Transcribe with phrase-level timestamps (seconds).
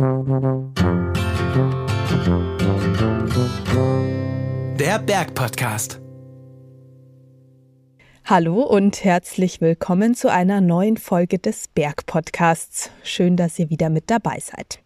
[0.00, 0.06] Der
[4.98, 6.00] Bergpodcast.
[8.24, 12.90] Hallo und herzlich willkommen zu einer neuen Folge des Bergpodcasts.
[13.02, 14.82] Schön, dass ihr wieder mit dabei seid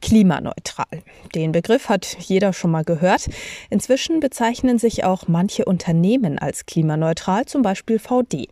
[0.00, 1.02] klimaneutral.
[1.34, 3.28] Den Begriff hat jeder schon mal gehört.
[3.70, 8.48] Inzwischen bezeichnen sich auch manche Unternehmen als klimaneutral, zum Beispiel VD.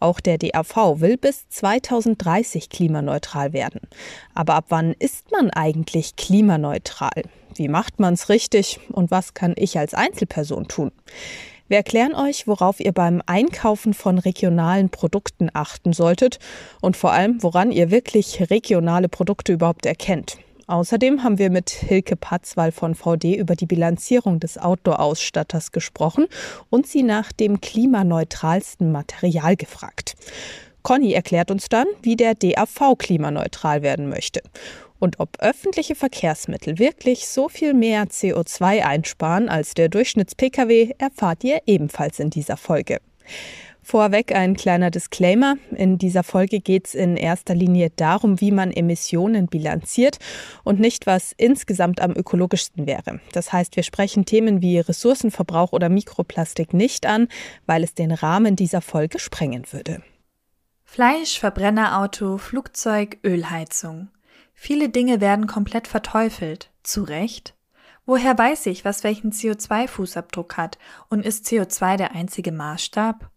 [0.00, 3.80] Auch der DAV will bis 2030 klimaneutral werden.
[4.34, 7.22] Aber ab wann ist man eigentlich klimaneutral?
[7.54, 10.92] Wie macht man es richtig und was kann ich als Einzelperson tun?
[11.68, 16.38] Wir erklären euch, worauf ihr beim Einkaufen von regionalen Produkten achten solltet
[16.82, 20.36] und vor allem, woran ihr wirklich regionale Produkte überhaupt erkennt.
[20.66, 26.26] Außerdem haben wir mit Hilke Patzwall von VD über die Bilanzierung des Outdoor-Ausstatters gesprochen
[26.70, 30.14] und sie nach dem klimaneutralsten Material gefragt.
[30.82, 34.42] Conny erklärt uns dann, wie der DAV klimaneutral werden möchte.
[34.98, 41.60] Und ob öffentliche Verkehrsmittel wirklich so viel mehr CO2 einsparen als der Durchschnitts-Pkw, erfahrt ihr
[41.66, 42.98] ebenfalls in dieser Folge.
[43.82, 45.56] Vorweg ein kleiner Disclaimer.
[45.72, 50.18] In dieser Folge geht es in erster Linie darum, wie man Emissionen bilanziert
[50.62, 53.20] und nicht, was insgesamt am ökologischsten wäre.
[53.32, 57.26] Das heißt, wir sprechen Themen wie Ressourcenverbrauch oder Mikroplastik nicht an,
[57.66, 60.02] weil es den Rahmen dieser Folge sprengen würde.
[60.84, 64.10] Fleisch, Verbrennerauto, Flugzeug, Ölheizung.
[64.54, 66.70] Viele Dinge werden komplett verteufelt.
[66.84, 67.54] Zu Recht?
[68.06, 70.78] Woher weiß ich, was welchen CO2-Fußabdruck hat?
[71.08, 73.31] Und ist CO2 der einzige Maßstab?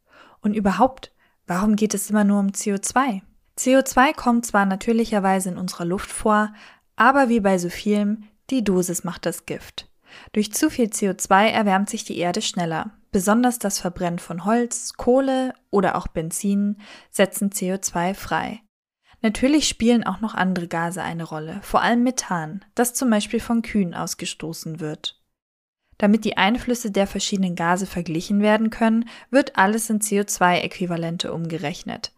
[0.45, 1.11] Und überhaupt,
[1.47, 3.21] warum geht es immer nur um CO2?
[3.57, 6.53] CO2 kommt zwar natürlicherweise in unserer Luft vor,
[6.95, 9.89] aber wie bei so vielem, die Dosis macht das Gift.
[10.33, 12.91] Durch zu viel CO2 erwärmt sich die Erde schneller.
[13.11, 16.77] Besonders das Verbrennen von Holz, Kohle oder auch Benzin
[17.09, 18.61] setzen CO2 frei.
[19.23, 23.63] Natürlich spielen auch noch andere Gase eine Rolle, vor allem Methan, das zum Beispiel von
[23.63, 25.19] Kühen ausgestoßen wird.
[25.97, 32.11] Damit die Einflüsse der verschiedenen Gase verglichen werden können, wird alles in CO2-Äquivalente umgerechnet.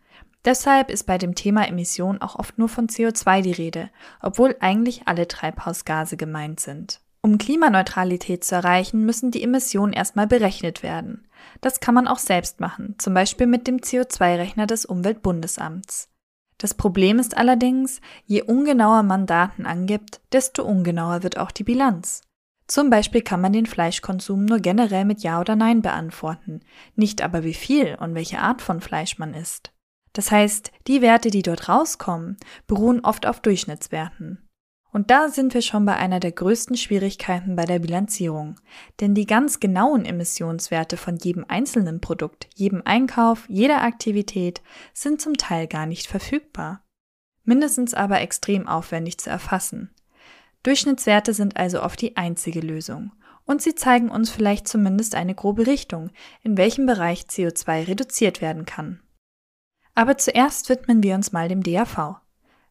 [0.46, 3.90] Deshalb ist bei dem Thema Emission auch oft nur von CO2 die Rede,
[4.22, 7.02] obwohl eigentlich alle Treibhausgase gemeint sind.
[7.22, 11.28] Um Klimaneutralität zu erreichen, müssen die Emissionen erstmal berechnet werden.
[11.60, 16.10] Das kann man auch selbst machen, zum Beispiel mit dem CO2-Rechner des Umweltbundesamts.
[16.58, 22.22] Das Problem ist allerdings, je ungenauer man Daten angibt, desto ungenauer wird auch die Bilanz.
[22.68, 26.60] Zum Beispiel kann man den Fleischkonsum nur generell mit Ja oder Nein beantworten,
[26.96, 29.72] nicht aber wie viel und welche Art von Fleisch man isst.
[30.12, 34.48] Das heißt, die Werte, die dort rauskommen, beruhen oft auf Durchschnittswerten.
[34.92, 38.56] Und da sind wir schon bei einer der größten Schwierigkeiten bei der Bilanzierung.
[39.00, 44.62] Denn die ganz genauen Emissionswerte von jedem einzelnen Produkt, jedem Einkauf, jeder Aktivität
[44.94, 46.84] sind zum Teil gar nicht verfügbar.
[47.44, 49.94] Mindestens aber extrem aufwendig zu erfassen.
[50.68, 53.14] Durchschnittswerte sind also oft die einzige Lösung.
[53.46, 56.10] Und sie zeigen uns vielleicht zumindest eine grobe Richtung,
[56.44, 59.00] in welchem Bereich CO2 reduziert werden kann.
[59.96, 62.18] Aber zuerst widmen wir uns mal dem DAV.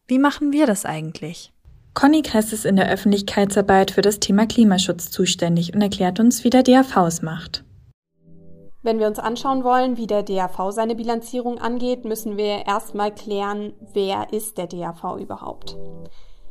[0.05, 1.51] Wie machen wir das eigentlich?
[1.95, 6.51] Conny Kress ist in der Öffentlichkeitsarbeit für das Thema Klimaschutz zuständig und erklärt uns, wie
[6.51, 7.65] der DAV es macht.
[8.83, 13.73] Wenn wir uns anschauen wollen, wie der DAV seine Bilanzierung angeht, müssen wir erstmal klären,
[13.91, 15.75] wer ist der DAV überhaupt.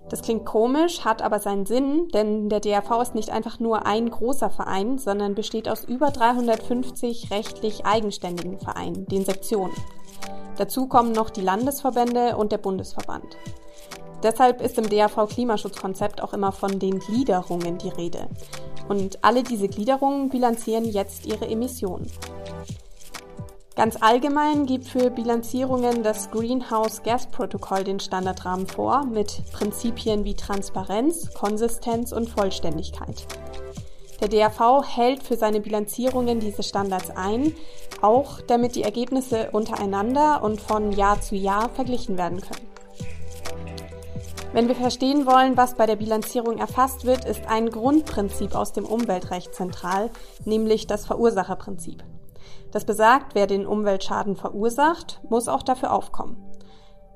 [0.08, 4.08] Das klingt komisch, hat aber seinen Sinn, denn der DAV ist nicht einfach nur ein
[4.08, 9.74] großer Verein, sondern besteht aus über 350 rechtlich eigenständigen Vereinen, den Sektionen.
[10.58, 13.36] Dazu kommen noch die Landesverbände und der Bundesverband.
[14.22, 18.28] Deshalb ist im DAV Klimaschutzkonzept auch immer von den Gliederungen die Rede.
[18.88, 22.10] Und alle diese Gliederungen bilanzieren jetzt ihre Emissionen.
[23.76, 30.32] Ganz allgemein gibt für Bilanzierungen das Greenhouse Gas Protokoll den Standardrahmen vor mit Prinzipien wie
[30.32, 33.26] Transparenz, Konsistenz und Vollständigkeit.
[34.22, 37.52] Der DAV hält für seine Bilanzierungen diese Standards ein,
[38.00, 42.66] auch damit die Ergebnisse untereinander und von Jahr zu Jahr verglichen werden können.
[44.54, 48.86] Wenn wir verstehen wollen, was bei der Bilanzierung erfasst wird, ist ein Grundprinzip aus dem
[48.86, 50.10] Umweltrecht zentral,
[50.46, 52.02] nämlich das Verursacherprinzip.
[52.72, 56.42] Das besagt, wer den Umweltschaden verursacht, muss auch dafür aufkommen.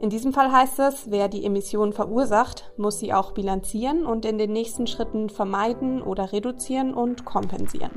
[0.01, 4.39] In diesem Fall heißt es, wer die Emissionen verursacht, muss sie auch bilanzieren und in
[4.39, 7.93] den nächsten Schritten vermeiden oder reduzieren und kompensieren.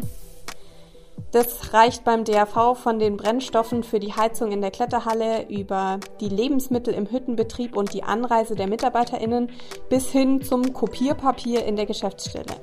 [1.31, 6.29] Das reicht beim DRV von den Brennstoffen für die Heizung in der Kletterhalle über die
[6.29, 9.49] Lebensmittel im Hüttenbetrieb und die Anreise der Mitarbeiterinnen
[9.89, 12.55] bis hin zum Kopierpapier in der Geschäftsstelle.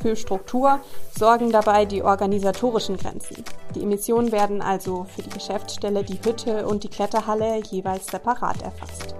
[0.00, 0.80] Für Struktur
[1.18, 3.44] sorgen dabei die organisatorischen Grenzen.
[3.74, 9.14] Die Emissionen werden also für die Geschäftsstelle, die Hütte und die Kletterhalle jeweils separat erfasst.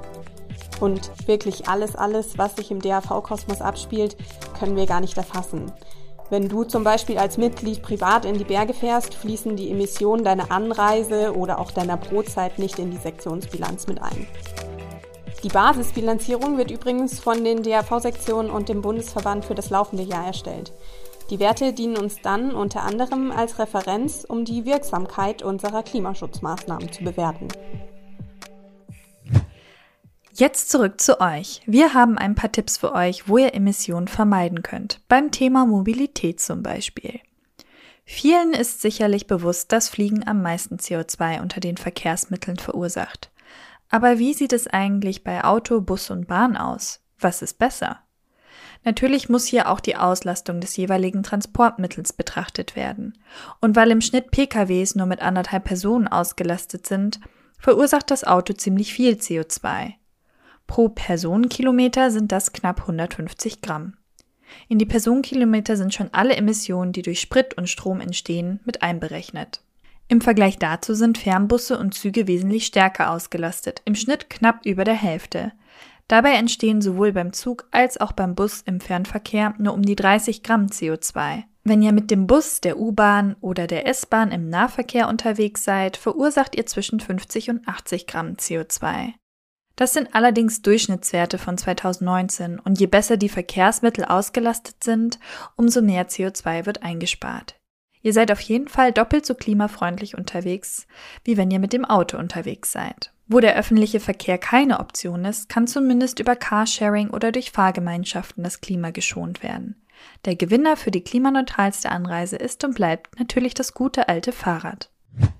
[0.80, 4.16] Und wirklich alles, alles, was sich im DAV-Kosmos abspielt,
[4.58, 5.70] können wir gar nicht erfassen.
[6.30, 10.50] Wenn du zum Beispiel als Mitglied privat in die Berge fährst, fließen die Emissionen deiner
[10.50, 14.26] Anreise oder auch deiner Brotzeit nicht in die Sektionsbilanz mit ein.
[15.42, 20.72] Die Basisbilanzierung wird übrigens von den DAV-Sektionen und dem Bundesverband für das laufende Jahr erstellt.
[21.30, 27.04] Die Werte dienen uns dann unter anderem als Referenz, um die Wirksamkeit unserer Klimaschutzmaßnahmen zu
[27.04, 27.48] bewerten.
[30.34, 31.62] Jetzt zurück zu euch.
[31.66, 35.00] Wir haben ein paar Tipps für euch, wo ihr Emissionen vermeiden könnt.
[35.08, 37.20] Beim Thema Mobilität zum Beispiel.
[38.04, 43.30] Vielen ist sicherlich bewusst, dass Fliegen am meisten CO2 unter den Verkehrsmitteln verursacht.
[43.90, 47.00] Aber wie sieht es eigentlich bei Auto, Bus und Bahn aus?
[47.18, 47.98] Was ist besser?
[48.84, 53.18] Natürlich muss hier auch die Auslastung des jeweiligen Transportmittels betrachtet werden.
[53.60, 57.20] Und weil im Schnitt PKWs nur mit anderthalb Personen ausgelastet sind,
[57.58, 59.92] verursacht das Auto ziemlich viel CO2.
[60.66, 63.96] Pro Personenkilometer sind das knapp 150 Gramm.
[64.68, 69.62] In die Personenkilometer sind schon alle Emissionen, die durch Sprit und Strom entstehen, mit einberechnet.
[70.10, 74.94] Im Vergleich dazu sind Fernbusse und Züge wesentlich stärker ausgelastet, im Schnitt knapp über der
[74.94, 75.52] Hälfte.
[76.08, 80.42] Dabei entstehen sowohl beim Zug als auch beim Bus im Fernverkehr nur um die 30
[80.42, 81.44] Gramm CO2.
[81.62, 86.56] Wenn ihr mit dem Bus, der U-Bahn oder der S-Bahn im Nahverkehr unterwegs seid, verursacht
[86.56, 89.12] ihr zwischen 50 und 80 Gramm CO2.
[89.76, 95.20] Das sind allerdings Durchschnittswerte von 2019 und je besser die Verkehrsmittel ausgelastet sind,
[95.54, 97.59] umso mehr CO2 wird eingespart.
[98.02, 100.86] Ihr seid auf jeden Fall doppelt so klimafreundlich unterwegs,
[101.24, 103.12] wie wenn ihr mit dem Auto unterwegs seid.
[103.28, 108.60] Wo der öffentliche Verkehr keine Option ist, kann zumindest über Carsharing oder durch Fahrgemeinschaften das
[108.60, 109.80] Klima geschont werden.
[110.24, 114.89] Der Gewinner für die klimaneutralste Anreise ist und bleibt natürlich das gute alte Fahrrad.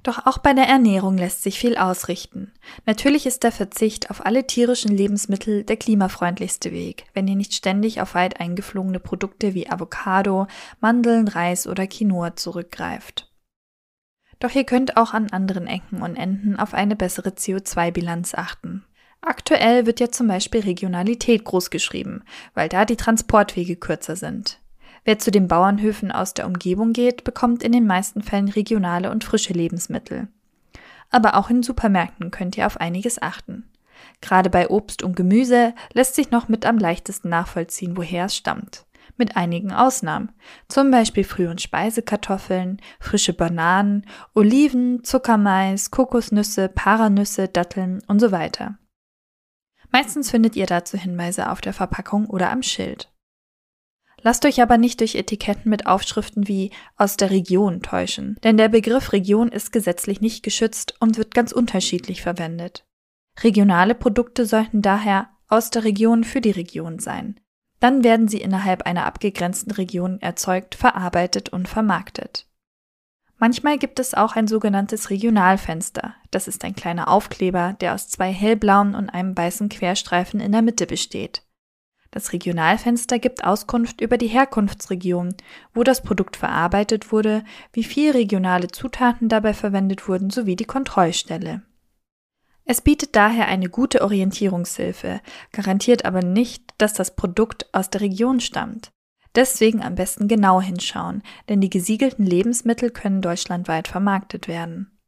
[0.03, 2.53] Doch auch bei der Ernährung lässt sich viel ausrichten.
[2.87, 8.01] Natürlich ist der Verzicht auf alle tierischen Lebensmittel der klimafreundlichste Weg, wenn ihr nicht ständig
[8.01, 10.47] auf weit eingeflogene Produkte wie Avocado,
[10.81, 13.31] Mandeln, Reis oder Quinoa zurückgreift.
[14.39, 18.85] Doch ihr könnt auch an anderen Ecken und Enden auf eine bessere CO2-Bilanz achten.
[19.21, 22.25] Aktuell wird ja zum Beispiel Regionalität großgeschrieben,
[22.55, 24.59] weil da die Transportwege kürzer sind.
[25.05, 29.25] Wer zu den Bauernhöfen aus der Umgebung geht, bekommt in den meisten Fällen regionale und
[29.25, 30.29] frische Lebensmittel.
[31.11, 33.64] Aber auch in Supermärkten könnt ihr auf einiges achten.
[34.20, 38.87] Gerade bei Obst und Gemüse lässt sich noch mit am leichtesten nachvollziehen, woher es stammt.
[39.17, 40.32] Mit einigen Ausnahmen.
[40.69, 48.79] Zum Beispiel Früh- und Speisekartoffeln, frische Bananen, Oliven, Zuckermais, Kokosnüsse, Paranüsse, Datteln und so weiter.
[49.91, 53.10] Meistens findet ihr dazu Hinweise auf der Verpackung oder am Schild.
[54.23, 58.69] Lasst euch aber nicht durch Etiketten mit Aufschriften wie aus der Region täuschen, denn der
[58.69, 62.85] Begriff Region ist gesetzlich nicht geschützt und wird ganz unterschiedlich verwendet.
[63.43, 67.41] Regionale Produkte sollten daher aus der Region für die Region sein.
[67.81, 72.47] Dann werden sie innerhalb einer abgegrenzten Region erzeugt, verarbeitet und vermarktet.
[73.39, 76.15] Manchmal gibt es auch ein sogenanntes Regionalfenster.
[76.31, 80.61] Das ist ein kleiner Aufkleber, der aus zwei hellblauen und einem weißen Querstreifen in der
[80.61, 81.43] Mitte besteht.
[82.12, 85.35] Das Regionalfenster gibt Auskunft über die Herkunftsregion,
[85.75, 91.62] wo das Produkt verarbeitet wurde, wie viel regionale Zutaten dabei verwendet wurden sowie die Kontrollstelle.
[92.65, 95.21] Es bietet daher eine gute Orientierungshilfe,
[95.53, 98.91] garantiert aber nicht, dass das Produkt aus der Region stammt.
[99.37, 105.00] Deswegen am besten genau hinschauen, denn die gesiegelten Lebensmittel können deutschlandweit vermarktet werden.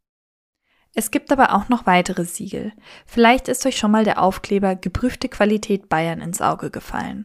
[0.94, 2.72] Es gibt aber auch noch weitere Siegel.
[3.06, 7.24] Vielleicht ist euch schon mal der Aufkleber Geprüfte Qualität Bayern ins Auge gefallen.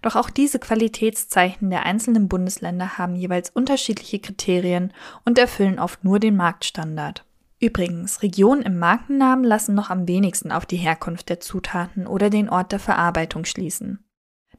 [0.00, 4.92] Doch auch diese Qualitätszeichen der einzelnen Bundesländer haben jeweils unterschiedliche Kriterien
[5.24, 7.24] und erfüllen oft nur den Marktstandard.
[7.60, 12.48] Übrigens, Regionen im Markennamen lassen noch am wenigsten auf die Herkunft der Zutaten oder den
[12.48, 14.04] Ort der Verarbeitung schließen.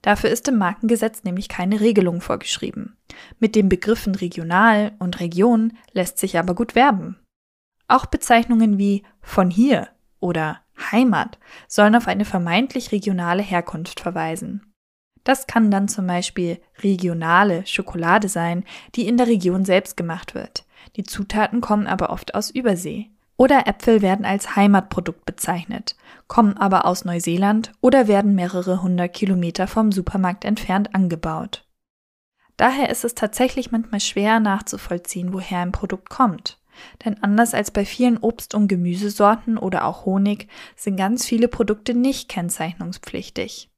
[0.01, 2.97] Dafür ist im Markengesetz nämlich keine Regelung vorgeschrieben.
[3.39, 7.17] Mit den Begriffen regional und Region lässt sich aber gut werben.
[7.93, 9.87] Auch Bezeichnungen wie von hier
[10.19, 14.73] oder Heimat sollen auf eine vermeintlich regionale Herkunft verweisen.
[15.23, 18.63] Das kann dann zum Beispiel regionale Schokolade sein,
[18.95, 20.65] die in der Region selbst gemacht wird.
[20.95, 23.11] Die Zutaten kommen aber oft aus Übersee.
[23.37, 25.95] Oder Äpfel werden als Heimatprodukt bezeichnet,
[26.27, 31.67] kommen aber aus Neuseeland oder werden mehrere hundert Kilometer vom Supermarkt entfernt angebaut.
[32.57, 36.57] Daher ist es tatsächlich manchmal schwer nachzuvollziehen, woher ein Produkt kommt.
[37.03, 41.93] Denn anders als bei vielen Obst- und Gemüsesorten oder auch Honig sind ganz viele Produkte
[41.93, 43.69] nicht kennzeichnungspflichtig.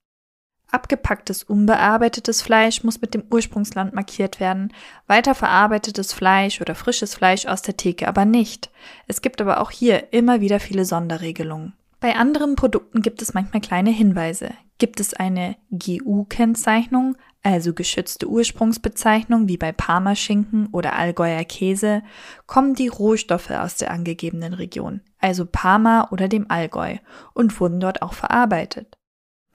[0.71, 4.73] Abgepacktes, unbearbeitetes Fleisch muss mit dem Ursprungsland markiert werden,
[5.07, 8.71] weiterverarbeitetes Fleisch oder frisches Fleisch aus der Theke aber nicht.
[9.07, 11.73] Es gibt aber auch hier immer wieder viele Sonderregelungen.
[12.05, 14.51] Bei anderen Produkten gibt es manchmal kleine Hinweise.
[14.77, 22.03] Gibt es eine GU-Kennzeichnung, also geschützte Ursprungsbezeichnung wie bei Parmaschinken oder Allgäuer Käse,
[22.45, 26.97] kommen die Rohstoffe aus der angegebenen Region, also Parma oder dem Allgäu,
[27.33, 28.99] und wurden dort auch verarbeitet.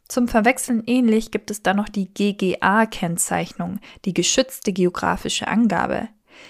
[0.09, 6.09] Zum Verwechseln ähnlich gibt es dann noch die GGA-Kennzeichnung, die geschützte geografische Angabe.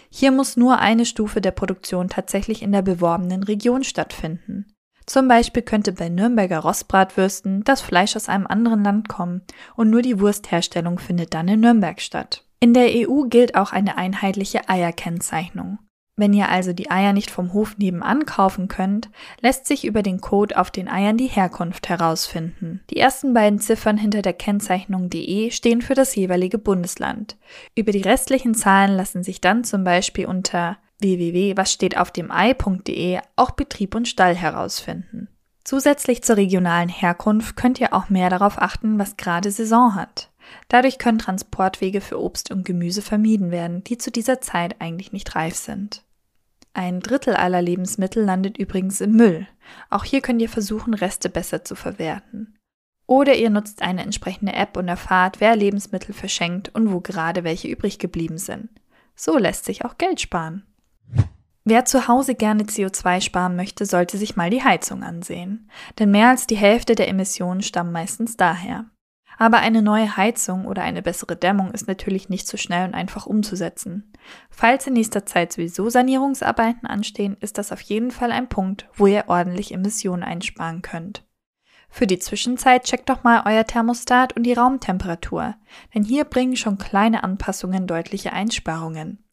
[0.09, 4.64] Hier muss nur eine Stufe der Produktion tatsächlich in der beworbenen Region stattfinden.
[5.07, 9.42] Zum Beispiel könnte bei Nürnberger Rostbratwürsten das Fleisch aus einem anderen Land kommen
[9.76, 12.45] und nur die Wurstherstellung findet dann in Nürnberg statt.
[12.61, 15.78] In der EU gilt auch eine einheitliche Eierkennzeichnung.
[16.21, 19.09] Wenn ihr also die Eier nicht vom Hof nebenan kaufen könnt,
[19.40, 22.83] lässt sich über den Code auf den Eiern die Herkunft herausfinden.
[22.90, 27.38] Die ersten beiden Ziffern hinter der Kennzeichnung DE stehen für das jeweilige Bundesland.
[27.75, 34.35] Über die restlichen Zahlen lassen sich dann zum Beispiel unter www.wasstehtauffdemei.de auch Betrieb und Stall
[34.35, 35.28] herausfinden.
[35.64, 40.30] Zusätzlich zur regionalen Herkunft könnt ihr auch mehr darauf achten, was gerade Saison hat.
[40.69, 45.35] Dadurch können Transportwege für Obst und Gemüse vermieden werden, die zu dieser Zeit eigentlich nicht
[45.35, 46.02] reif sind.
[46.73, 49.47] Ein Drittel aller Lebensmittel landet übrigens im Müll.
[49.90, 52.57] Auch hier könnt ihr versuchen, Reste besser zu verwerten.
[53.07, 57.66] Oder ihr nutzt eine entsprechende App und erfahrt, wer Lebensmittel verschenkt und wo gerade welche
[57.66, 58.69] übrig geblieben sind.
[59.16, 60.64] So lässt sich auch Geld sparen.
[61.70, 65.70] Wer zu Hause gerne CO2 sparen möchte, sollte sich mal die Heizung ansehen.
[66.00, 68.86] Denn mehr als die Hälfte der Emissionen stammen meistens daher.
[69.38, 73.24] Aber eine neue Heizung oder eine bessere Dämmung ist natürlich nicht so schnell und einfach
[73.26, 74.12] umzusetzen.
[74.50, 79.06] Falls in nächster Zeit sowieso Sanierungsarbeiten anstehen, ist das auf jeden Fall ein Punkt, wo
[79.06, 81.24] ihr ordentlich Emissionen einsparen könnt.
[81.88, 85.54] Für die Zwischenzeit checkt doch mal euer Thermostat und die Raumtemperatur,
[85.94, 89.24] denn hier bringen schon kleine Anpassungen deutliche Einsparungen.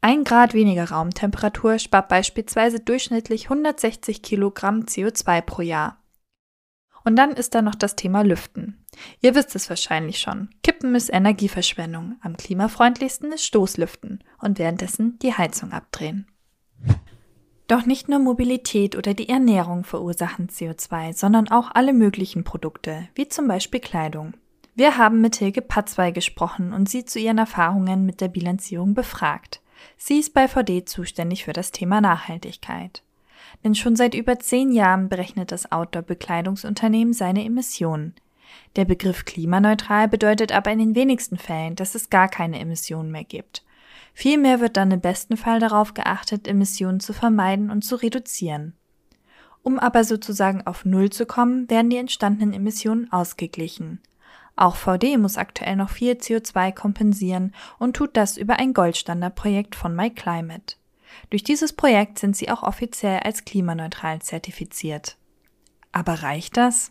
[0.00, 6.02] Ein Grad weniger Raumtemperatur spart beispielsweise durchschnittlich 160 Kilogramm CO2 pro Jahr.
[7.04, 8.84] Und dann ist da noch das Thema Lüften.
[9.20, 10.50] Ihr wisst es wahrscheinlich schon.
[10.62, 12.16] Kippen ist Energieverschwendung.
[12.20, 16.26] Am klimafreundlichsten ist Stoßlüften und währenddessen die Heizung abdrehen.
[17.68, 23.28] Doch nicht nur Mobilität oder die Ernährung verursachen CO2, sondern auch alle möglichen Produkte, wie
[23.28, 24.34] zum Beispiel Kleidung.
[24.76, 29.62] Wir haben mit Hilke Patzwey gesprochen und sie zu ihren Erfahrungen mit der Bilanzierung befragt.
[29.96, 33.02] Sie ist bei VD zuständig für das Thema Nachhaltigkeit.
[33.64, 38.14] Denn schon seit über zehn Jahren berechnet das Outdoor-Bekleidungsunternehmen seine Emissionen.
[38.76, 43.24] Der Begriff klimaneutral bedeutet aber in den wenigsten Fällen, dass es gar keine Emissionen mehr
[43.24, 43.64] gibt.
[44.14, 48.74] Vielmehr wird dann im besten Fall darauf geachtet, Emissionen zu vermeiden und zu reduzieren.
[49.62, 54.00] Um aber sozusagen auf Null zu kommen, werden die entstandenen Emissionen ausgeglichen.
[54.56, 59.94] Auch VD muss aktuell noch viel CO2 kompensieren und tut das über ein Goldstandardprojekt von
[59.94, 60.76] MyClimate.
[61.30, 65.16] Durch dieses Projekt sind sie auch offiziell als klimaneutral zertifiziert.
[65.92, 66.90] Aber reicht das?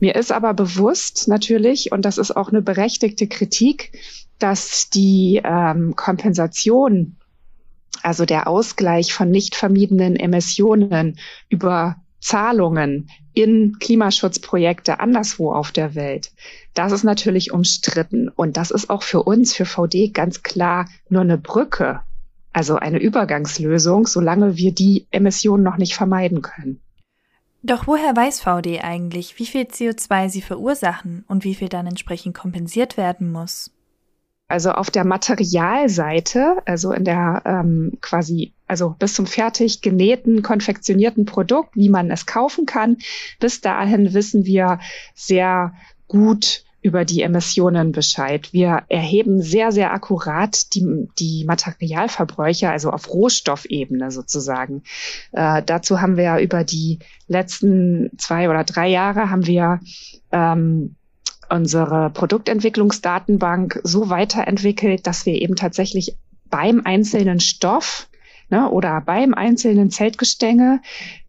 [0.00, 3.98] Mir ist aber bewusst natürlich, und das ist auch eine berechtigte Kritik,
[4.38, 7.16] dass die ähm, Kompensation,
[8.02, 16.32] also der Ausgleich von nicht vermiedenen Emissionen über Zahlungen in Klimaschutzprojekte anderswo auf der Welt,
[16.74, 18.28] das ist natürlich umstritten.
[18.28, 22.00] Und das ist auch für uns, für VD, ganz klar nur eine Brücke,
[22.52, 26.80] also eine Übergangslösung, solange wir die Emissionen noch nicht vermeiden können.
[27.62, 32.34] Doch woher weiß VD eigentlich, wie viel CO2 sie verursachen und wie viel dann entsprechend
[32.34, 33.72] kompensiert werden muss?
[34.46, 41.24] Also auf der Materialseite, also in der ähm, quasi, also bis zum fertig genähten, konfektionierten
[41.24, 42.98] Produkt, wie man es kaufen kann,
[43.40, 44.78] bis dahin wissen wir
[45.14, 45.72] sehr
[46.06, 48.52] gut über die Emissionen Bescheid.
[48.52, 54.82] Wir erheben sehr, sehr akkurat die, die Materialverbräuche, also auf Rohstoffebene sozusagen.
[55.32, 59.80] Äh, dazu haben wir über die letzten zwei oder drei Jahre haben wir
[60.30, 60.94] ähm,
[61.50, 66.16] unsere Produktentwicklungsdatenbank so weiterentwickelt, dass wir eben tatsächlich
[66.50, 68.07] beim einzelnen Stoff
[68.50, 70.80] ne, oder beim einzelnen Zeltgestänge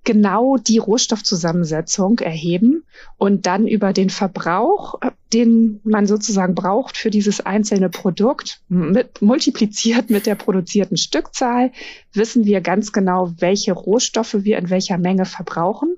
[0.06, 2.84] genau die Rohstoffzusammensetzung erheben
[3.18, 4.96] und dann über den Verbrauch,
[5.34, 11.72] den man sozusagen braucht für dieses einzelne Produkt, mit, multipliziert mit der produzierten Stückzahl,
[12.14, 15.96] wissen wir ganz genau, welche Rohstoffe wir in welcher Menge verbrauchen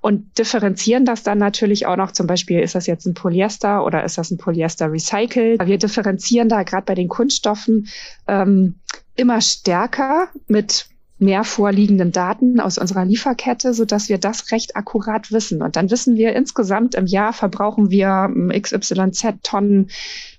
[0.00, 2.12] und differenzieren das dann natürlich auch noch.
[2.12, 5.58] Zum Beispiel, ist das jetzt ein Polyester oder ist das ein Polyester Recycle?
[5.64, 7.88] Wir differenzieren da gerade bei den Kunststoffen
[8.26, 8.74] ähm,
[9.16, 15.30] immer stärker mit mehr vorliegenden Daten aus unserer Lieferkette, so dass wir das recht akkurat
[15.30, 15.62] wissen.
[15.62, 18.30] Und dann wissen wir insgesamt im Jahr verbrauchen wir
[18.60, 19.90] XYZ Tonnen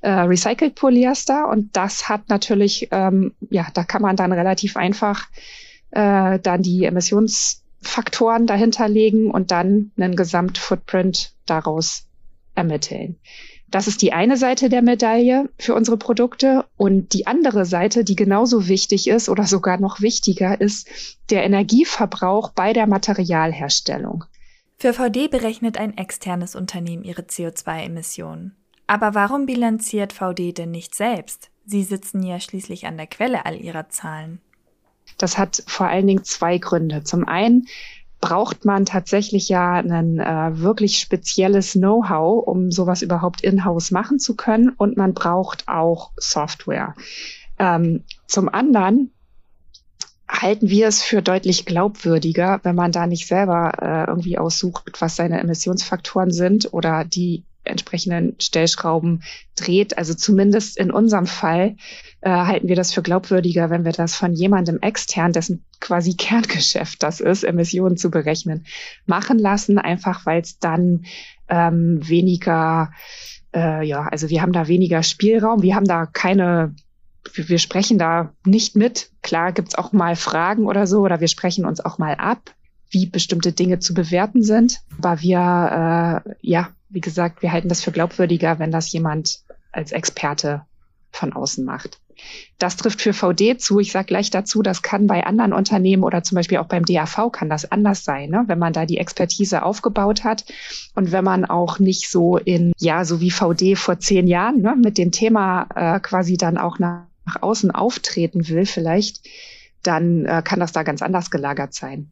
[0.01, 5.27] äh, Recycled Polyester und das hat natürlich, ähm, ja, da kann man dann relativ einfach
[5.91, 12.07] äh, dann die Emissions Faktoren dahinter legen und dann einen Gesamtfootprint daraus
[12.55, 13.17] ermitteln.
[13.67, 16.65] Das ist die eine Seite der Medaille für unsere Produkte.
[16.77, 20.87] Und die andere Seite, die genauso wichtig ist oder sogar noch wichtiger, ist
[21.29, 24.25] der Energieverbrauch bei der Materialherstellung.
[24.77, 28.55] Für VD berechnet ein externes Unternehmen ihre CO2-Emissionen.
[28.87, 31.49] Aber warum bilanziert VD denn nicht selbst?
[31.65, 34.39] Sie sitzen ja schließlich an der Quelle all ihrer Zahlen.
[35.17, 37.03] Das hat vor allen Dingen zwei Gründe.
[37.03, 37.67] Zum einen
[38.25, 44.35] braucht man tatsächlich ja ein äh, wirklich spezielles Know-how, um sowas überhaupt in-house machen zu
[44.35, 44.69] können.
[44.69, 46.95] Und man braucht auch Software.
[47.59, 49.11] Ähm, zum anderen
[50.27, 55.15] halten wir es für deutlich glaubwürdiger, wenn man da nicht selber äh, irgendwie aussucht, was
[55.15, 59.23] seine Emissionsfaktoren sind oder die entsprechenden Stellschrauben
[59.55, 59.97] dreht.
[59.97, 61.75] Also zumindest in unserem Fall
[62.21, 67.03] äh, halten wir das für glaubwürdiger, wenn wir das von jemandem extern, dessen quasi Kerngeschäft
[67.03, 68.65] das ist, Emissionen zu berechnen,
[69.05, 71.05] machen lassen, einfach weil es dann
[71.49, 72.91] ähm, weniger,
[73.53, 76.75] äh, ja, also wir haben da weniger Spielraum, wir haben da keine
[77.33, 79.09] wir sprechen da nicht mit.
[79.21, 82.53] Klar gibt's auch mal Fragen oder so, oder wir sprechen uns auch mal ab,
[82.89, 84.81] wie bestimmte Dinge zu bewerten sind.
[84.97, 89.41] Aber wir, äh, ja, wie gesagt, wir halten das für glaubwürdiger, wenn das jemand
[89.73, 90.65] als Experte
[91.11, 91.99] von außen macht.
[92.57, 93.81] Das trifft für VD zu.
[93.81, 97.29] Ich sage gleich dazu, das kann bei anderen Unternehmen oder zum Beispiel auch beim DAV
[97.33, 98.45] kann das anders sein, ne?
[98.47, 100.45] wenn man da die Expertise aufgebaut hat
[100.95, 104.77] und wenn man auch nicht so in, ja, so wie VD vor zehn Jahren ne,
[104.81, 109.27] mit dem Thema äh, quasi dann auch nach, nach außen auftreten will vielleicht,
[109.83, 112.11] dann äh, kann das da ganz anders gelagert sein.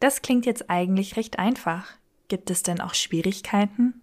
[0.00, 1.86] Das klingt jetzt eigentlich recht einfach.
[2.26, 4.02] Gibt es denn auch Schwierigkeiten?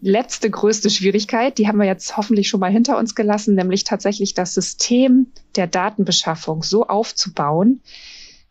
[0.00, 4.34] Letzte größte Schwierigkeit, die haben wir jetzt hoffentlich schon mal hinter uns gelassen, nämlich tatsächlich
[4.34, 7.80] das System der Datenbeschaffung so aufzubauen,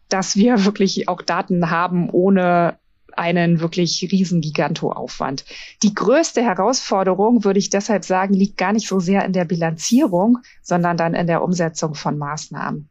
[0.10, 2.80] dass wir wirklich auch Daten haben ohne
[3.14, 5.44] einen wirklich riesen Gigantoaufwand.
[5.84, 10.40] Die größte Herausforderung, würde ich deshalb sagen, liegt gar nicht so sehr in der Bilanzierung,
[10.62, 12.90] sondern dann in der Umsetzung von Maßnahmen.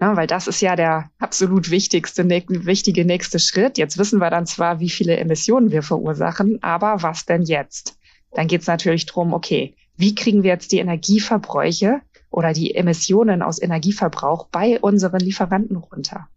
[0.00, 3.76] Ja, weil das ist ja der absolut wichtigste, ne wichtige nächste Schritt.
[3.76, 7.98] Jetzt wissen wir dann zwar, wie viele Emissionen wir verursachen, aber was denn jetzt?
[8.32, 13.42] Dann geht es natürlich drum, okay, wie kriegen wir jetzt die Energieverbräuche oder die Emissionen
[13.42, 16.28] aus Energieverbrauch bei unseren Lieferanten runter?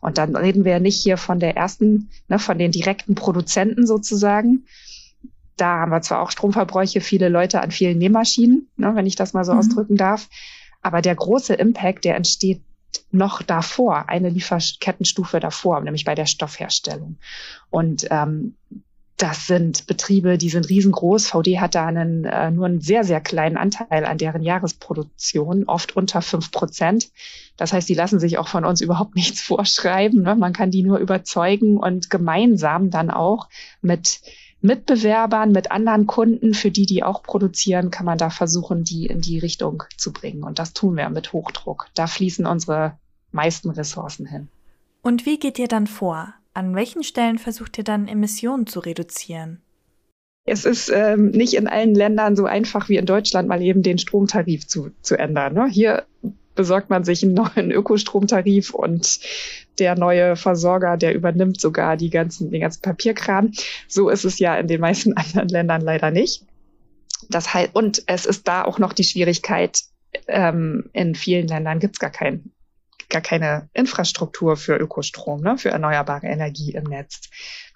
[0.00, 4.64] Und dann reden wir nicht hier von der ersten, ne, von den direkten Produzenten sozusagen.
[5.58, 9.34] Da haben wir zwar auch Stromverbräuche, viele Leute an vielen Nähmaschinen, ne, wenn ich das
[9.34, 9.58] mal so mhm.
[9.58, 10.30] ausdrücken darf.
[10.80, 12.62] Aber der große Impact, der entsteht
[13.10, 17.16] noch davor, eine Lieferkettenstufe davor, nämlich bei der Stoffherstellung.
[17.70, 18.54] Und ähm,
[19.20, 21.28] das sind Betriebe, die sind riesengroß.
[21.28, 25.94] VD hat da einen, äh, nur einen sehr, sehr kleinen Anteil an deren Jahresproduktion, oft
[25.94, 27.10] unter fünf Prozent.
[27.58, 30.22] Das heißt, die lassen sich auch von uns überhaupt nichts vorschreiben.
[30.22, 30.36] Ne?
[30.36, 33.50] Man kann die nur überzeugen und gemeinsam dann auch
[33.82, 34.20] mit
[34.62, 39.20] Mitbewerbern, mit anderen Kunden, für die die auch produzieren, kann man da versuchen, die in
[39.20, 40.42] die Richtung zu bringen.
[40.42, 41.86] Und das tun wir mit Hochdruck.
[41.94, 42.98] Da fließen unsere
[43.32, 44.48] meisten Ressourcen hin.
[45.02, 46.34] Und wie geht ihr dann vor?
[46.52, 49.62] An welchen Stellen versucht ihr dann Emissionen zu reduzieren?
[50.44, 53.98] Es ist ähm, nicht in allen Ländern so einfach wie in Deutschland mal eben den
[53.98, 55.54] Stromtarif zu, zu ändern.
[55.54, 55.68] Ne?
[55.68, 56.04] Hier
[56.54, 59.20] besorgt man sich einen neuen Ökostromtarif und
[59.78, 63.52] der neue Versorger, der übernimmt sogar die ganzen, den ganzen Papierkram.
[63.88, 66.44] So ist es ja in den meisten anderen Ländern leider nicht.
[67.28, 69.82] Das heißt, und es ist da auch noch die Schwierigkeit,
[70.26, 72.50] ähm, in vielen Ländern gibt es gar kein
[73.10, 77.20] gar keine Infrastruktur für Ökostrom, ne, für erneuerbare Energie im Netz,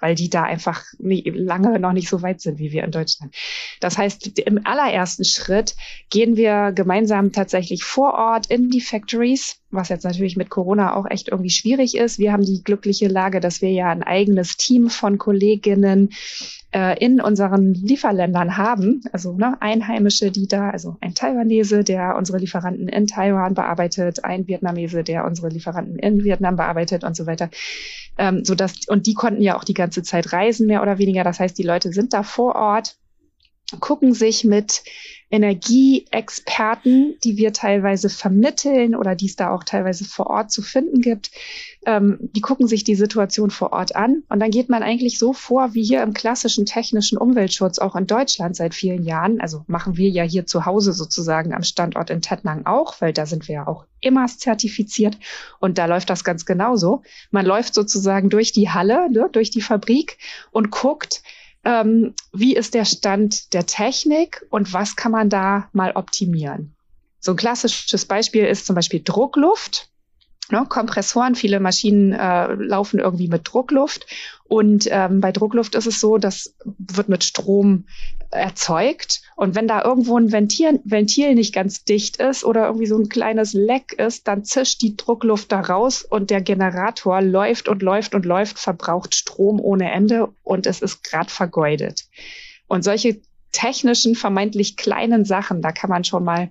[0.00, 3.34] weil die da einfach nie, lange noch nicht so weit sind wie wir in Deutschland.
[3.80, 5.74] Das heißt, im allerersten Schritt
[6.10, 11.06] gehen wir gemeinsam tatsächlich vor Ort in die Factories, was jetzt natürlich mit Corona auch
[11.08, 12.18] echt irgendwie schwierig ist.
[12.18, 16.10] Wir haben die glückliche Lage, dass wir ja ein eigenes Team von Kolleginnen
[16.74, 22.38] äh, in unseren Lieferländern haben, also ne, Einheimische, die da, also ein Taiwanese, der unsere
[22.38, 27.50] Lieferanten in Taiwan bearbeitet, ein Vietnamese, der unsere Lieferanten in Vietnam bearbeitet und so weiter.
[28.18, 31.22] Ähm, so dass, und die konnten ja auch die ganze Zeit reisen, mehr oder weniger.
[31.24, 32.96] Das heißt, die Leute sind da vor Ort,
[33.80, 34.82] gucken sich mit
[35.30, 41.00] Energieexperten, die wir teilweise vermitteln oder die es da auch teilweise vor Ort zu finden
[41.00, 41.32] gibt,
[41.86, 44.22] ähm, die gucken sich die Situation vor Ort an.
[44.28, 48.06] Und dann geht man eigentlich so vor, wie hier im klassischen technischen Umweltschutz auch in
[48.06, 49.40] Deutschland seit vielen Jahren.
[49.40, 53.26] Also machen wir ja hier zu Hause sozusagen am Standort in Tettnang auch, weil da
[53.26, 55.18] sind wir ja auch immer zertifiziert.
[55.58, 57.02] Und da läuft das ganz genauso.
[57.32, 60.18] Man läuft sozusagen durch die Halle, ne, durch die Fabrik
[60.52, 61.22] und guckt,
[61.64, 66.74] ähm, wie ist der Stand der Technik und was kann man da mal optimieren.
[67.20, 69.88] So ein klassisches Beispiel ist zum Beispiel Druckluft.
[70.50, 74.06] Ne, Kompressoren, viele Maschinen äh, laufen irgendwie mit Druckluft.
[74.44, 77.86] Und ähm, bei Druckluft ist es so, das wird mit Strom
[78.30, 79.22] erzeugt.
[79.36, 83.08] Und wenn da irgendwo ein Ventil, Ventil nicht ganz dicht ist oder irgendwie so ein
[83.08, 88.14] kleines Leck ist, dann zischt die Druckluft da raus und der Generator läuft und läuft
[88.14, 92.04] und läuft, verbraucht Strom ohne Ende und es ist grad vergeudet.
[92.66, 96.50] Und solche technischen, vermeintlich kleinen Sachen, da kann man schon mal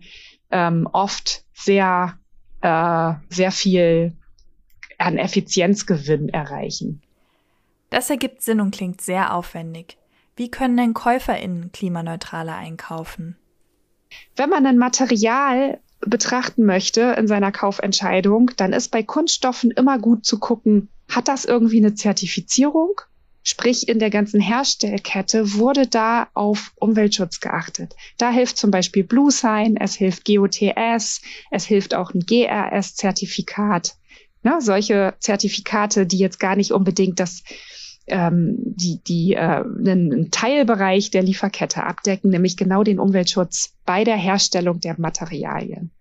[0.50, 2.18] ähm, oft sehr
[2.64, 4.14] äh, sehr viel
[4.98, 7.02] an Effizienzgewinn erreichen.
[7.90, 9.98] Das ergibt Sinn und klingt sehr aufwendig.
[10.36, 13.38] Wie können denn KäuferInnen klimaneutraler einkaufen?
[14.36, 20.26] Wenn man ein Material betrachten möchte in seiner Kaufentscheidung, dann ist bei Kunststoffen immer gut
[20.26, 23.02] zu gucken, hat das irgendwie eine Zertifizierung?
[23.44, 27.94] Sprich, in der ganzen Herstellkette wurde da auf Umweltschutz geachtet.
[28.18, 33.98] Da hilft zum Beispiel BlueSign, es hilft GOTS, es hilft auch ein GRS-Zertifikat.
[34.44, 37.44] Ne, solche Zertifikate, die jetzt gar nicht unbedingt das
[38.08, 44.18] ähm, die, die äh, einen Teilbereich der Lieferkette abdecken, nämlich genau den Umweltschutz bei der
[44.18, 45.92] Herstellung der Materialien.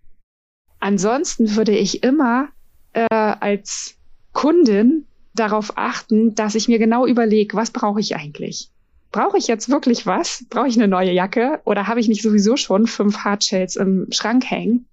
[0.80, 2.48] Ansonsten würde ich immer
[2.92, 3.94] äh, als
[4.32, 8.70] Kundin darauf achten, dass ich mir genau überlege, was brauche ich eigentlich?
[9.10, 10.44] Brauche ich jetzt wirklich was?
[10.48, 11.60] Brauche ich eine neue Jacke?
[11.64, 14.86] Oder habe ich nicht sowieso schon fünf Hardshells im Schrank hängen?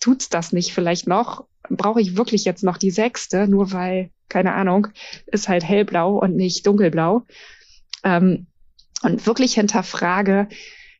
[0.00, 1.46] Tut's das nicht vielleicht noch?
[1.68, 4.88] Brauche ich wirklich jetzt noch die sechste, nur weil, keine Ahnung,
[5.26, 7.24] ist halt hellblau und nicht dunkelblau?
[8.04, 8.46] Ähm,
[9.02, 10.48] und wirklich hinterfrage,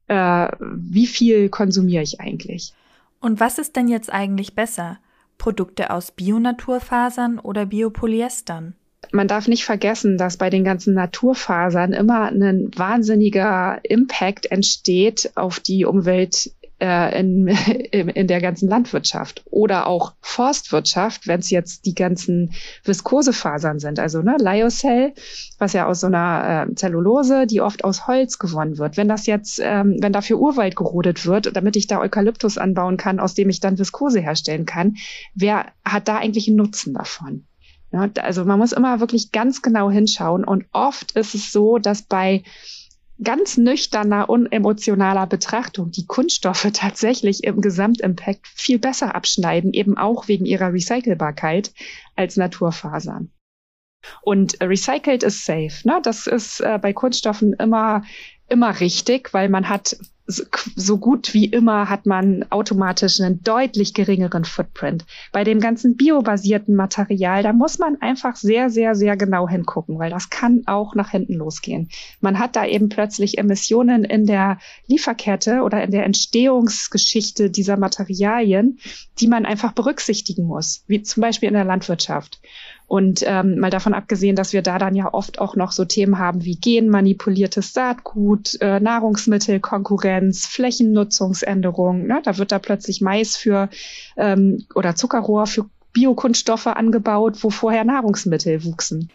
[0.09, 2.75] äh, wie viel konsumiere ich eigentlich?
[3.21, 4.99] Und was ist denn jetzt eigentlich besser?
[5.39, 8.75] Produkte aus Bionaturfasern oder Biopolyestern?
[9.13, 15.61] Man darf nicht vergessen, dass bei den ganzen Naturfasern immer ein wahnsinniger Impact entsteht auf
[15.61, 17.49] die Umwelt äh, in,
[17.93, 22.53] in, der ganzen Landwirtschaft oder auch Forstwirtschaft, wenn es jetzt die ganzen
[22.85, 23.99] Viskosefasern sind.
[23.99, 25.15] Also ne, Lyocell,
[25.59, 28.97] was ja aus so einer äh, Zellulose, die oft aus Holz gewonnen wird.
[28.97, 33.21] Wenn das jetzt, ähm, wenn dafür Urwald gerodet wird, damit ich da Eukalyptus anbauen kann,
[33.21, 34.97] aus dem ich dann Viskose herstellen kann,
[35.35, 37.45] wer hat da eigentlich einen Nutzen davon?
[37.93, 42.03] Ja, also man muss immer wirklich ganz genau hinschauen und oft ist es so, dass
[42.03, 42.43] bei
[43.23, 50.47] ganz nüchterner, unemotionaler Betrachtung die Kunststoffe tatsächlich im Gesamtimpact viel besser abschneiden, eben auch wegen
[50.47, 51.73] ihrer Recycelbarkeit
[52.15, 53.31] als Naturfasern.
[54.23, 55.73] Und recycelt ist safe.
[55.85, 56.01] Ne?
[56.03, 58.03] Das ist äh, bei Kunststoffen immer
[58.49, 59.97] immer richtig, weil man hat
[60.29, 65.05] so gut wie immer hat man automatisch einen deutlich geringeren Footprint.
[65.31, 70.11] Bei dem ganzen biobasierten Material, da muss man einfach sehr, sehr, sehr genau hingucken, weil
[70.11, 71.91] das kann auch nach hinten losgehen.
[72.21, 78.81] Man hat da eben plötzlich Emissionen in der Lieferkette oder in der Entstehungsgeschichte dieser Materialien,
[79.21, 82.41] die man einfach berücksichtigen muss, wie zum Beispiel in der Landwirtschaft.
[82.89, 86.19] Und ähm, mal davon abgesehen, dass wir da dann ja oft auch noch so Themen
[86.19, 92.07] haben wie genmanipuliertes Saatgut, äh, Nahrungsmittelkonkurrenz, Flächennutzungsänderung.
[92.07, 92.21] Ne?
[92.23, 93.69] Da wird da plötzlich Mais für
[94.17, 99.11] ähm, oder Zuckerrohr für Biokunststoffe angebaut, wo vorher Nahrungsmittel wuchsen.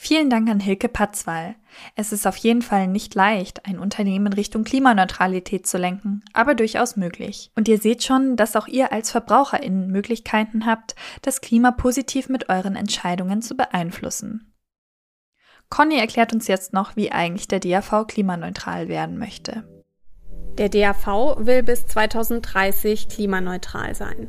[0.00, 1.56] Vielen Dank an Hilke Patzwall.
[1.96, 6.94] Es ist auf jeden Fall nicht leicht, ein Unternehmen Richtung Klimaneutralität zu lenken, aber durchaus
[6.94, 7.50] möglich.
[7.56, 12.48] Und ihr seht schon, dass auch ihr als VerbraucherInnen Möglichkeiten habt, das Klima positiv mit
[12.48, 14.54] euren Entscheidungen zu beeinflussen.
[15.68, 19.64] Conny erklärt uns jetzt noch, wie eigentlich der DAV klimaneutral werden möchte.
[20.58, 24.28] Der DAV will bis 2030 klimaneutral sein.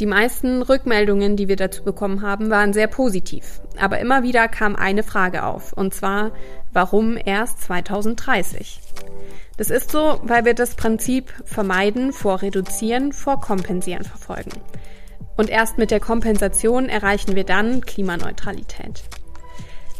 [0.00, 3.60] Die meisten Rückmeldungen, die wir dazu bekommen haben, waren sehr positiv.
[3.80, 6.30] Aber immer wieder kam eine Frage auf, und zwar,
[6.72, 8.80] warum erst 2030?
[9.56, 14.52] Das ist so, weil wir das Prinzip vermeiden vor reduzieren vor kompensieren verfolgen.
[15.36, 19.02] Und erst mit der Kompensation erreichen wir dann Klimaneutralität.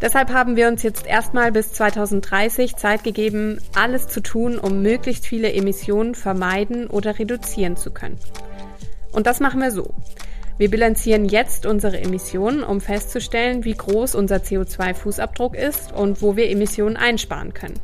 [0.00, 5.26] Deshalb haben wir uns jetzt erstmal bis 2030 Zeit gegeben, alles zu tun, um möglichst
[5.26, 8.16] viele Emissionen vermeiden oder reduzieren zu können.
[9.12, 9.94] Und das machen wir so.
[10.58, 16.50] Wir bilanzieren jetzt unsere Emissionen, um festzustellen, wie groß unser CO2-Fußabdruck ist und wo wir
[16.50, 17.78] Emissionen einsparen können.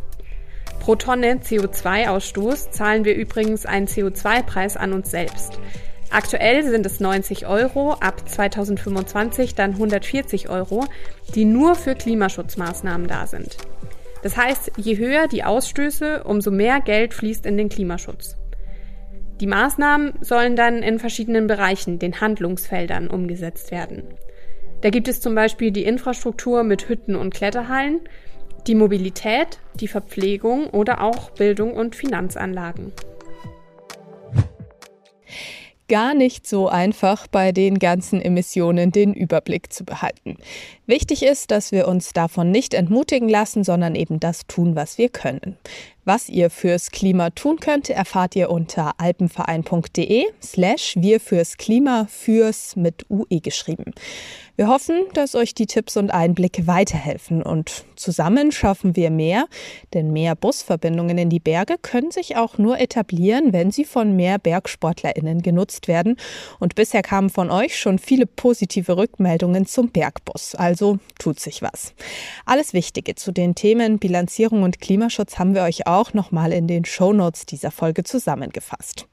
[0.80, 5.58] Pro Tonne CO2-Ausstoß zahlen wir übrigens einen CO2-Preis an uns selbst.
[6.10, 10.84] Aktuell sind es 90 Euro, ab 2025 dann 140 Euro,
[11.34, 13.56] die nur für Klimaschutzmaßnahmen da sind.
[14.22, 18.37] Das heißt, je höher die Ausstöße, umso mehr Geld fließt in den Klimaschutz.
[19.44, 24.04] Die Maßnahmen sollen dann in verschiedenen Bereichen, den Handlungsfeldern, umgesetzt werden.
[24.80, 28.00] Da gibt es zum Beispiel die Infrastruktur mit Hütten und Kletterhallen,
[28.66, 32.94] die Mobilität, die Verpflegung oder auch Bildung und Finanzanlagen.
[35.88, 40.38] gar nicht so einfach, bei den ganzen Emissionen den Überblick zu behalten.
[40.87, 45.09] Wichtig ist, dass wir uns davon nicht entmutigen lassen, sondern eben das tun, was wir
[45.09, 45.59] können.
[46.06, 52.76] Was ihr fürs Klima tun könnt, erfahrt ihr unter alpenverein.de slash wir fürs Klima fürs
[52.76, 53.94] mit UE geschrieben.
[54.56, 59.46] Wir hoffen, dass euch die Tipps und Einblicke weiterhelfen und zusammen schaffen wir mehr,
[59.94, 64.38] denn mehr Busverbindungen in die Berge können sich auch nur etablieren, wenn sie von mehr
[64.38, 66.16] BergsportlerInnen genutzt werden.
[66.60, 70.54] Und bisher kamen von euch schon viele positive Rückmeldungen zum Bergbus.
[70.54, 71.92] Also tut sich was.
[72.46, 76.85] Alles Wichtige zu den Themen Bilanzierung und Klimaschutz haben wir euch auch nochmal in den
[76.85, 79.07] Shownotes dieser Folge zusammengefasst.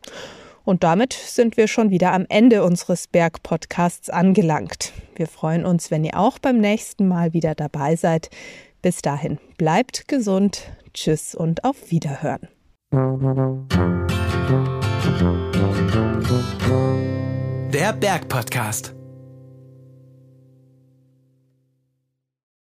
[0.64, 4.94] Und damit sind wir schon wieder am Ende unseres Berg-Podcasts angelangt.
[5.16, 8.30] Wir freuen uns, wenn ihr auch beim nächsten Mal wieder dabei seid.
[8.82, 12.48] Bis dahin, bleibt gesund, tschüss und auf Wiederhören.
[17.74, 19.01] Der Berg-Podcast.